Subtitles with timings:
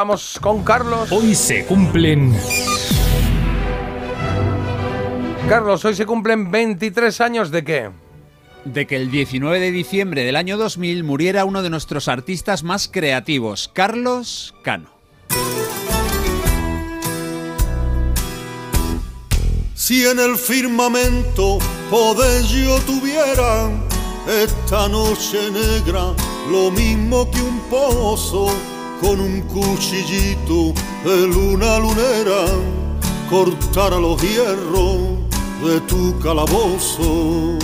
[0.00, 1.12] Vamos con Carlos.
[1.12, 2.34] Hoy se cumplen...
[5.46, 7.90] Carlos, hoy se cumplen 23 años de qué?
[8.64, 12.88] de que el 19 de diciembre del año 2000 muriera uno de nuestros artistas más
[12.88, 14.88] creativos, Carlos Cano.
[19.74, 21.58] Si en el firmamento
[21.90, 23.68] poder yo tuviera
[24.26, 26.14] esta noche negra,
[26.50, 28.50] lo mismo que un pozo
[29.00, 30.74] con un cuchillito
[31.04, 32.44] de luna lunera,
[33.30, 35.18] cortar a los hierros
[35.64, 37.58] de tu calabozo.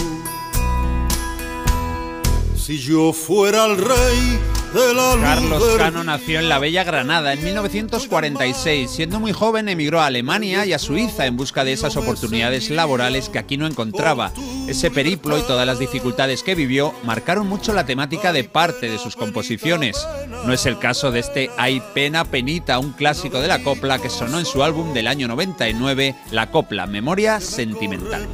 [2.56, 4.38] Si yo fuera el rey
[4.76, 8.90] Carlos Cano nació en la bella Granada en 1946.
[8.90, 13.30] Siendo muy joven emigró a Alemania y a Suiza en busca de esas oportunidades laborales
[13.30, 14.32] que aquí no encontraba.
[14.68, 18.98] Ese periplo y todas las dificultades que vivió marcaron mucho la temática de parte de
[18.98, 20.06] sus composiciones.
[20.44, 24.10] No es el caso de este Hay pena penita, un clásico de la copla que
[24.10, 28.28] sonó en su álbum del año 99, La copla Memoria sentimental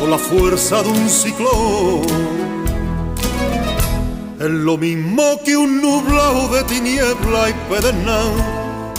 [0.00, 2.39] con la fuerza de un ciclón.
[4.40, 8.32] Es lo mismo que un nublado de tiniebla y pedernal,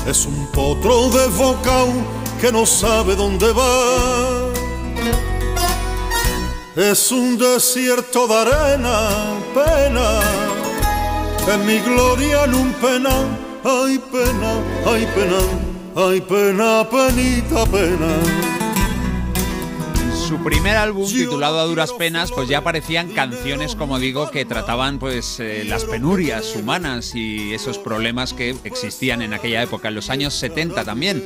[0.05, 1.93] es un potro desbocado
[2.39, 4.51] que no sabe dónde va.
[6.75, 9.09] Es un desierto de arena,
[9.55, 10.19] pena,
[11.51, 13.09] en mi gloria en un pena,
[13.63, 14.53] hay pena,
[14.85, 15.41] hay pena,
[15.95, 18.50] hay pena, penita, pena
[20.31, 24.97] su primer álbum titulado A duras penas, pues ya aparecían canciones, como digo, que trataban
[24.97, 30.09] pues eh, las penurias humanas y esos problemas que existían en aquella época, en los
[30.09, 31.21] años 70 también.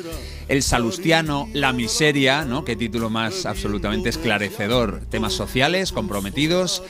[0.47, 2.65] El Salustiano, La Miseria, ¿no?
[2.65, 5.01] Qué título más absolutamente esclarecedor.
[5.11, 6.81] Temas sociales, comprometidos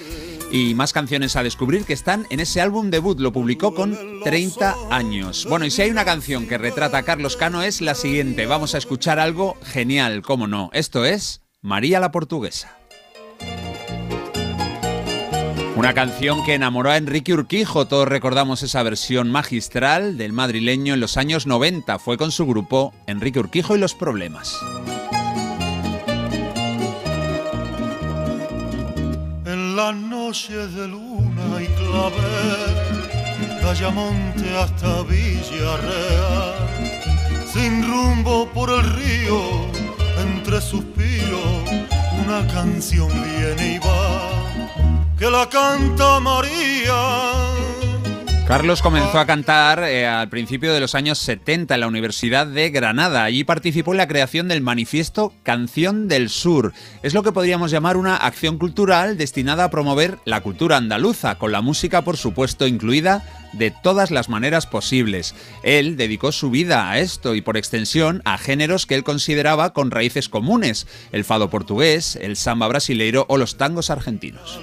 [0.53, 3.19] y más canciones a descubrir que están en ese álbum debut.
[3.19, 5.45] Lo publicó con 30 años.
[5.49, 8.45] Bueno, y si hay una canción que retrata a Carlos Cano es la siguiente.
[8.45, 10.69] Vamos a escuchar algo genial, cómo no.
[10.71, 12.77] Esto es María la Portuguesa.
[15.75, 20.99] Una canción que enamoró a Enrique Urquijo, todos recordamos esa versión magistral del madrileño en
[20.99, 24.55] los años 90, fue con su grupo Enrique Urquijo y los Problemas.
[29.47, 36.53] En las noches de luna y clavel, Callamonte hasta Villarreal,
[37.51, 39.84] sin rumbo por el río,
[40.25, 41.85] entre suspiros
[42.25, 47.45] una canción viene y va, que la canta María.
[48.47, 52.69] Carlos comenzó a cantar eh, al principio de los años 70 en la Universidad de
[52.69, 53.23] Granada.
[53.23, 56.71] Allí participó en la creación del manifiesto Canción del Sur.
[57.01, 61.51] Es lo que podríamos llamar una acción cultural destinada a promover la cultura andaluza, con
[61.51, 63.23] la música, por supuesto, incluida
[63.57, 65.35] de todas las maneras posibles.
[65.63, 69.91] Él dedicó su vida a esto y por extensión a géneros que él consideraba con
[69.91, 74.59] raíces comunes, el fado portugués, el samba brasileiro o los tangos argentinos.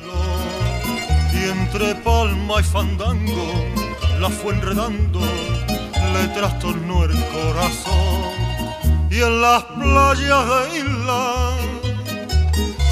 [1.32, 3.52] Y entre palma y fandango
[4.20, 8.22] la fue enredando, le trastornó el corazón.
[9.10, 11.56] Y en las playas de isla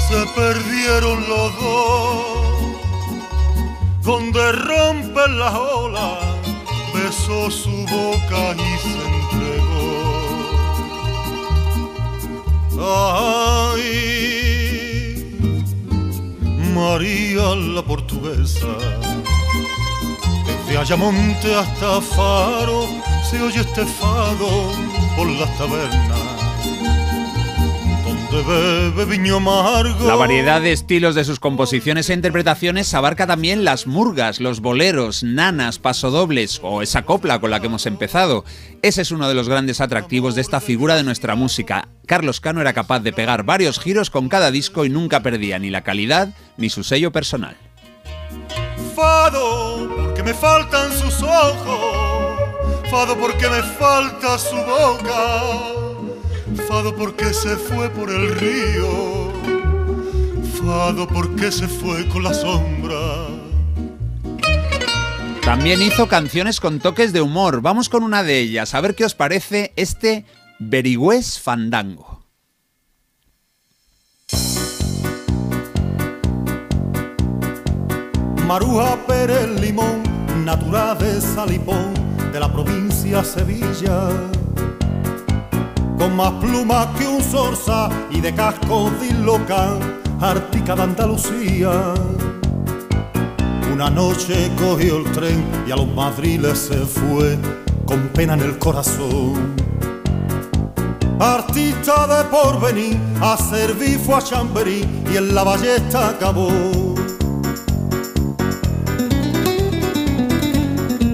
[0.07, 2.40] se perdieron los dos
[4.03, 6.17] donde rompen las olas,
[6.93, 9.91] besó su boca y se entregó.
[13.73, 13.91] Ay,
[16.73, 18.67] María la portuguesa,
[20.45, 22.87] desde Ayamonte hasta Faro
[23.29, 24.71] se oye este fado
[25.15, 26.30] por las tabernas
[28.31, 35.21] la variedad de estilos de sus composiciones e interpretaciones abarca también las murgas, los boleros,
[35.21, 38.45] nanas, pasodobles o esa copla con la que hemos empezado.
[38.81, 41.89] Ese es uno de los grandes atractivos de esta figura de nuestra música.
[42.05, 45.69] Carlos Cano era capaz de pegar varios giros con cada disco y nunca perdía ni
[45.69, 47.57] la calidad ni su sello personal.
[48.95, 52.39] Fado, porque me faltan sus ojos.
[52.89, 55.90] Fado, porque me falta su boca
[56.55, 59.31] Fado porque se fue por el río,
[60.59, 63.27] Fado porque se fue con la sombra.
[65.43, 67.61] También hizo canciones con toques de humor.
[67.61, 70.25] Vamos con una de ellas, a ver qué os parece este
[70.59, 72.25] Berigüés Fandango.
[78.45, 80.03] Maruja Pérez Limón,
[80.45, 81.93] natural de Salipón,
[82.31, 84.09] de la provincia Sevilla
[86.01, 88.89] con más plumas que un zorza y de casco
[89.23, 89.77] loca,
[90.19, 91.93] artica de Andalucía.
[93.71, 97.37] Una noche cogió el tren y a los madriles se fue
[97.85, 99.55] con pena en el corazón.
[101.19, 104.83] Artista de porvenir, a servir fue a Chamberí
[105.13, 106.90] y en la ballesta acabó.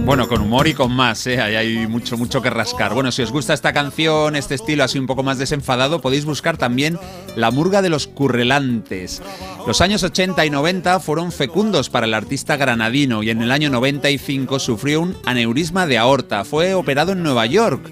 [0.08, 1.42] Bueno, con humor y con más, ¿eh?
[1.42, 2.94] hay mucho, mucho que rascar.
[2.94, 6.56] Bueno, si os gusta esta canción, este estilo así un poco más desenfadado, podéis buscar
[6.56, 6.98] también
[7.36, 9.22] La Murga de los Currelantes.
[9.68, 13.70] Los años 80 y 90 fueron fecundos para el artista granadino y en el año
[13.70, 16.46] 95 sufrió un aneurisma de aorta.
[16.46, 17.92] Fue operado en Nueva York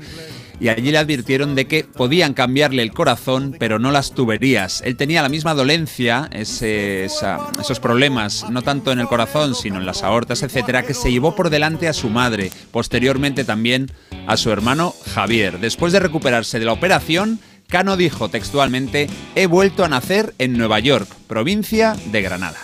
[0.59, 4.81] y allí le advirtieron de que podían cambiarle el corazón, pero no las tuberías.
[4.85, 10.03] Él tenía la misma dolencia, esos problemas, no tanto en el corazón, sino en las
[10.03, 13.91] aortas, etcétera, que se llevó por delante a su madre, posteriormente también
[14.27, 15.59] a su hermano Javier.
[15.59, 20.79] Después de recuperarse de la operación, Cano dijo textualmente: He vuelto a nacer en Nueva
[20.79, 22.57] York, provincia de Granada.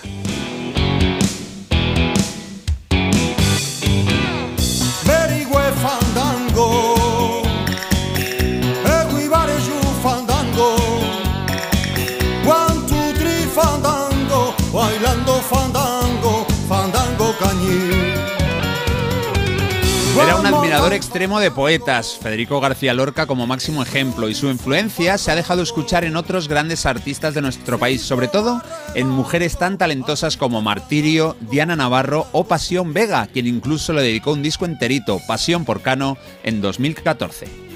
[20.22, 25.18] Era un admirador extremo de poetas, Federico García Lorca como máximo ejemplo, y su influencia
[25.18, 28.62] se ha dejado escuchar en otros grandes artistas de nuestro país, sobre todo
[28.94, 34.34] en mujeres tan talentosas como Martirio, Diana Navarro o Pasión Vega, quien incluso le dedicó
[34.34, 37.71] un disco enterito, Pasión por Cano, en 2014.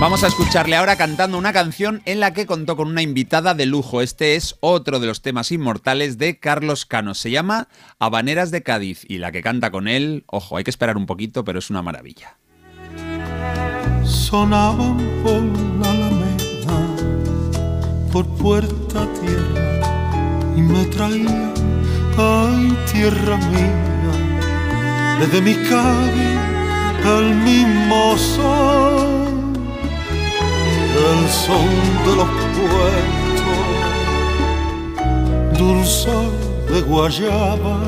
[0.00, 3.66] Vamos a escucharle ahora cantando una canción en la que contó con una invitada de
[3.66, 4.00] lujo.
[4.00, 7.12] Este es otro de los temas inmortales de Carlos Cano.
[7.12, 7.68] Se llama
[7.98, 11.44] Habaneras de Cádiz y la que canta con él, ojo, hay que esperar un poquito,
[11.44, 12.38] pero es una maravilla.
[14.02, 15.42] Sonaban por
[15.82, 16.96] la alameda,
[18.10, 21.52] por puerta tierra, y me traía,
[22.16, 25.56] ay tierra mía, desde mi
[27.04, 29.29] al mismo sol
[31.28, 31.68] son
[32.06, 33.58] de los puertos,
[35.58, 36.16] dulce
[36.72, 37.78] de guayaba,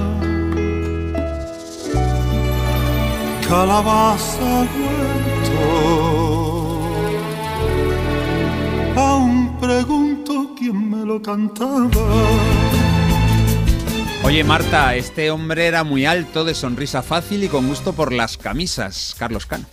[3.48, 5.62] calabaza huerto.
[8.96, 11.88] Aún pregunto quién me lo cantaba.
[14.24, 18.36] Oye Marta, este hombre era muy alto, de sonrisa fácil y con gusto por las
[18.36, 19.14] camisas.
[19.18, 19.66] Carlos Cano.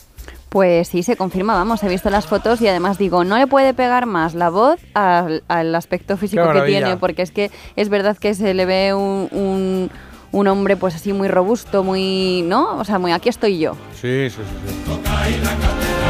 [0.49, 3.75] Pues sí, se confirma, vamos, he visto las fotos y además digo, no le puede
[3.75, 8.33] pegar más la voz al, aspecto físico que tiene, porque es que es verdad que
[8.33, 9.91] se le ve un,
[10.31, 12.77] un, hombre pues así muy robusto, muy, ¿no?
[12.77, 13.75] O sea, muy aquí estoy yo.
[13.93, 16.08] Sí, sí, sí.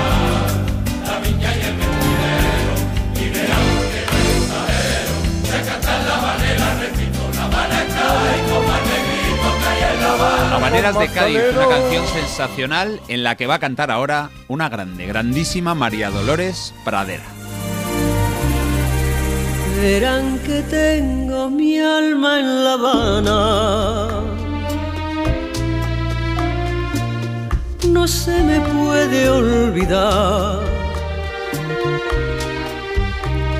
[10.62, 15.06] Maneras de Cádiz, una canción sensacional en la que va a cantar ahora una grande,
[15.06, 17.24] grandísima María Dolores Pradera.
[19.82, 24.08] Verán que tengo mi alma en La Habana.
[27.88, 30.60] No se me puede olvidar.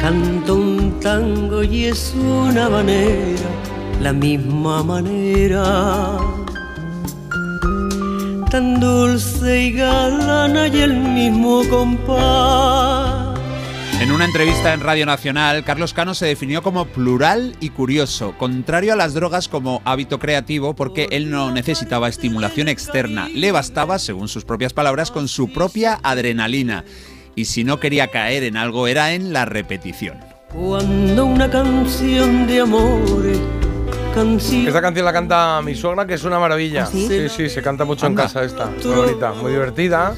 [0.02, 3.50] Canto un tango y es una manera,
[4.02, 6.39] la misma manera
[8.50, 13.38] tan dulce y galana y el mismo compás.
[14.02, 18.94] En una entrevista en Radio Nacional, Carlos Cano se definió como plural y curioso, contrario
[18.94, 24.28] a las drogas como hábito creativo porque él no necesitaba estimulación externa, le bastaba, según
[24.30, 26.86] sus propias palabras, con su propia adrenalina.
[27.36, 30.18] Y si no quería caer en algo era en la repetición.
[30.52, 33.40] Cuando una canción de amores
[34.68, 36.84] esta canción la canta mi suegra, que es una maravilla.
[36.84, 37.30] ¿Ah, sí?
[37.30, 38.66] sí, se canta mucho en casa esta.
[38.68, 40.14] Muy bonita, muy divertida,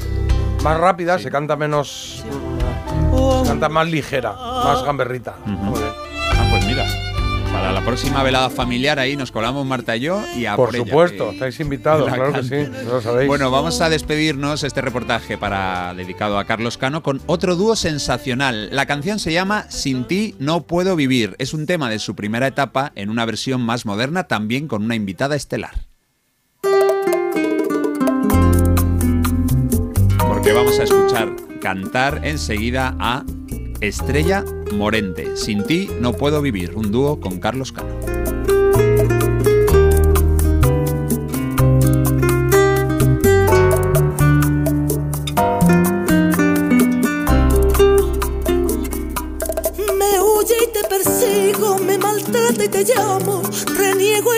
[0.64, 2.24] más rápida, se canta menos.
[3.44, 5.36] Se canta más ligera, más gamberrita.
[5.46, 6.86] Ah, pues mira.
[7.62, 11.30] Para la próxima velada familiar ahí nos colamos Marta y yo y a Por supuesto,
[11.30, 13.28] estáis invitados, claro que sí, lo sabéis.
[13.28, 18.70] Bueno, vamos a despedirnos este reportaje para dedicado a Carlos Cano con otro dúo sensacional.
[18.72, 21.36] La canción se llama Sin ti no puedo vivir.
[21.38, 24.96] Es un tema de su primera etapa en una versión más moderna, también con una
[24.96, 25.86] invitada estelar.
[30.18, 31.30] Porque vamos a escuchar
[31.62, 33.24] cantar enseguida a
[33.82, 35.36] Estrella Morente.
[35.36, 36.76] Sin ti no puedo vivir.
[36.76, 37.90] Un dúo con Carlos Cano.
[49.98, 52.86] Me huye y te persigo, me maltrata y te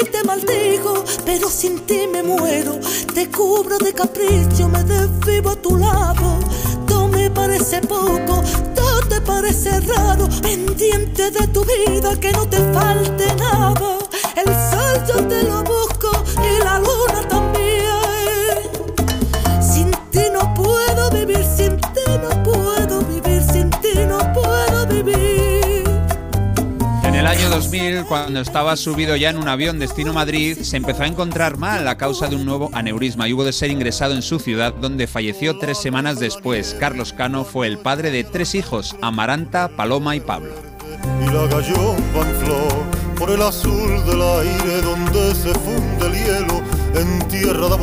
[0.10, 2.80] te maldigo, pero sin ti me muero.
[3.14, 6.40] Te cubro de capricho, me desvivo a tu lado.
[7.34, 8.44] Parece poco,
[8.76, 10.28] todo te parece raro.
[10.42, 13.98] Pendiente de tu vida, que no te falte nada.
[14.36, 17.43] El sol yo te lo busco y la luna también.
[27.74, 31.88] 2000, cuando estaba subido ya en un avión destino Madrid, se empezó a encontrar mal
[31.88, 35.08] a causa de un nuevo aneurisma y hubo de ser ingresado en su ciudad, donde
[35.08, 36.76] falleció tres semanas después.
[36.80, 40.54] Carlos Cano fue el padre de tres hijos, Amaranta, Paloma y Pablo.
[41.20, 41.48] Y la
[43.18, 46.62] por el azul del aire donde se funde el hielo.
[46.94, 47.74] En tierra de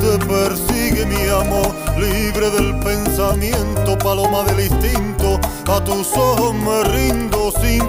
[0.00, 5.40] te persigue mi amor, libre del pensamiento, paloma del instinto.
[5.72, 7.86] A tus ojos me rindo sin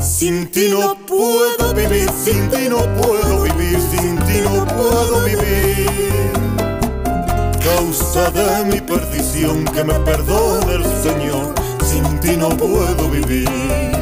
[0.00, 6.32] Sin ti no puedo vivir, sin ti no puedo vivir, sin ti no puedo vivir.
[7.62, 11.54] Causa de mi perdición, que me perdone el Señor,
[11.84, 13.93] sin ti no puedo vivir.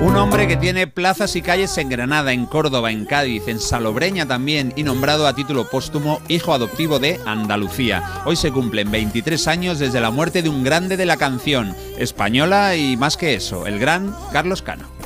[0.00, 4.26] Un hombre que tiene plazas y calles en Granada, en Córdoba, en Cádiz, en Salobreña
[4.26, 8.22] también y nombrado a título póstumo hijo adoptivo de Andalucía.
[8.24, 12.76] Hoy se cumplen 23 años desde la muerte de un grande de la canción española
[12.76, 14.97] y más que eso, el gran Carlos Cano.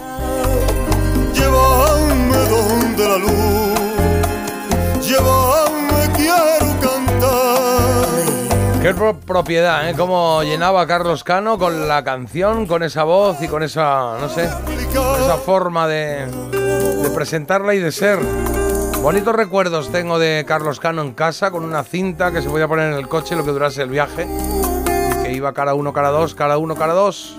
[8.95, 9.95] Propiedad, ¿eh?
[9.97, 14.45] Cómo llenaba Carlos Cano con la canción, con esa voz y con esa, no sé,
[14.45, 18.19] esa forma de, de presentarla y de ser.
[19.01, 22.93] Bonitos recuerdos tengo de Carlos Cano en casa con una cinta que se podía poner
[22.93, 24.29] en el coche lo que durase el viaje.
[25.23, 27.37] Que iba cara uno, cara dos, cara uno, cara dos.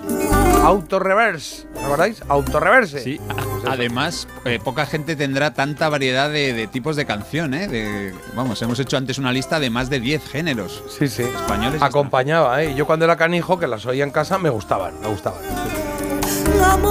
[0.64, 2.22] Auto reverse, ¿recordáis?
[2.28, 3.00] Auto reverse.
[3.00, 3.20] Sí,
[3.66, 7.68] además, eh, poca gente tendrá tanta variedad de, de tipos de canción, ¿eh?
[7.68, 10.82] De- vamos, hemos hecho antes una lista de más de 10 géneros.
[10.98, 11.22] Sí, sí.
[11.22, 12.74] Españoles y Acompañaba, ¿eh?
[12.74, 15.40] Yo cuando era canijo, que las oía en casa, me gustaban, me gustaban.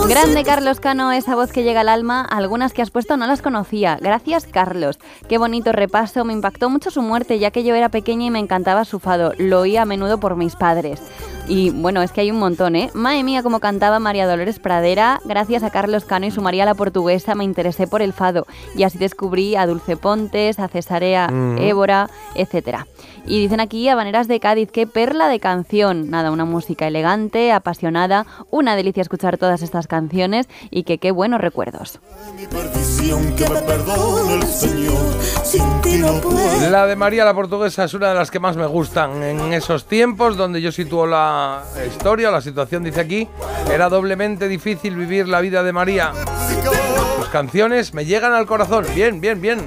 [0.08, 3.42] Grande Carlos Cano, esa voz que llega al alma, algunas que has puesto no las
[3.42, 3.98] conocía.
[4.02, 5.00] Gracias Carlos.
[5.30, 8.40] Qué bonito repaso, me impactó mucho su muerte ya que yo era pequeña y me
[8.40, 9.34] encantaba su fado.
[9.38, 11.00] Lo oía a menudo por mis padres.
[11.48, 12.90] Y bueno, es que hay un montón, ¿eh?
[12.94, 15.20] Madre mía, como cantaba María Dolores Pradera.
[15.26, 18.48] Gracias a Carlos Cano y su María la Portuguesa me interesé por el fado.
[18.76, 21.58] Y así descubrí a Dulce Pontes, a Cesarea Mm.
[21.60, 22.88] Évora, etcétera.
[23.26, 26.10] Y dicen aquí Habaneras de Cádiz, qué perla de canción.
[26.10, 31.40] Nada, una música elegante, apasionada, una delicia escuchar todas estas canciones y que qué buenos
[31.40, 32.00] recuerdos.
[36.70, 39.86] La de María la Portuguesa es una de las que más me gustan en esos
[39.86, 41.33] tiempos donde yo sitúo la
[41.88, 43.28] historia, la situación, dice aquí,
[43.72, 46.12] era doblemente difícil vivir la vida de María.
[47.18, 48.86] Sus canciones me llegan al corazón.
[48.96, 49.60] Bien, bien, bien.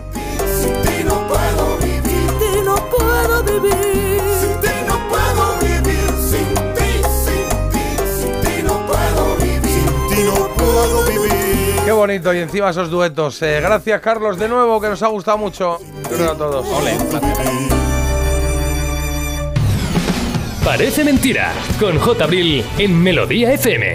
[11.87, 13.41] Qué bonito y encima esos duetos.
[13.43, 15.79] Eh, gracias Carlos de nuevo, que nos ha gustado mucho.
[16.11, 17.86] Gracias a todos.
[20.67, 22.25] Parece mentira, con J.
[22.25, 23.85] Abril en Melodía FM.